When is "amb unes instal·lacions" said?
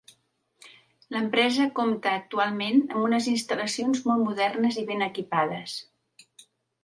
2.87-4.01